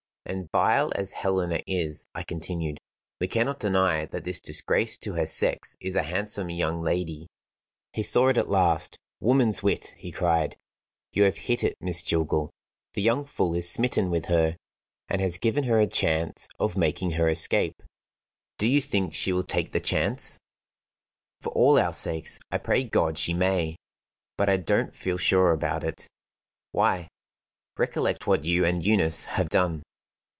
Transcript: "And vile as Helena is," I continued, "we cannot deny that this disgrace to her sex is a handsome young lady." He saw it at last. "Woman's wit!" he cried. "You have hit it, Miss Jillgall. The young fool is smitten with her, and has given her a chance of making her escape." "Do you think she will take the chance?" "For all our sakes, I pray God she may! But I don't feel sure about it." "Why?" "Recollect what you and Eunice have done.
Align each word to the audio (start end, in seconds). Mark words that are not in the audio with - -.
"And 0.23 0.49
vile 0.51 0.93
as 0.95 1.11
Helena 1.11 1.61
is," 1.67 2.07
I 2.15 2.23
continued, 2.23 2.77
"we 3.19 3.27
cannot 3.27 3.59
deny 3.59 4.05
that 4.05 4.23
this 4.23 4.39
disgrace 4.39 4.97
to 4.99 5.13
her 5.13 5.25
sex 5.25 5.75
is 5.81 5.95
a 5.95 6.03
handsome 6.03 6.49
young 6.49 6.81
lady." 6.81 7.27
He 7.91 8.03
saw 8.03 8.29
it 8.29 8.37
at 8.37 8.47
last. 8.47 8.97
"Woman's 9.19 9.61
wit!" 9.61 9.93
he 9.97 10.11
cried. 10.11 10.55
"You 11.11 11.23
have 11.23 11.35
hit 11.37 11.65
it, 11.65 11.75
Miss 11.81 12.01
Jillgall. 12.01 12.51
The 12.93 13.01
young 13.01 13.25
fool 13.25 13.55
is 13.55 13.69
smitten 13.69 14.09
with 14.09 14.25
her, 14.25 14.55
and 15.09 15.19
has 15.19 15.39
given 15.39 15.65
her 15.65 15.79
a 15.79 15.87
chance 15.87 16.47
of 16.59 16.77
making 16.77 17.11
her 17.11 17.27
escape." 17.27 17.81
"Do 18.57 18.67
you 18.67 18.79
think 18.79 19.13
she 19.13 19.33
will 19.33 19.43
take 19.43 19.71
the 19.73 19.81
chance?" 19.81 20.39
"For 21.41 21.49
all 21.51 21.77
our 21.77 21.93
sakes, 21.93 22.39
I 22.51 22.57
pray 22.59 22.85
God 22.85 23.17
she 23.17 23.33
may! 23.33 23.75
But 24.37 24.47
I 24.47 24.57
don't 24.57 24.95
feel 24.95 25.17
sure 25.17 25.51
about 25.51 25.83
it." 25.83 26.07
"Why?" 26.71 27.09
"Recollect 27.75 28.27
what 28.27 28.45
you 28.45 28.63
and 28.63 28.85
Eunice 28.85 29.25
have 29.25 29.49
done. 29.49 29.81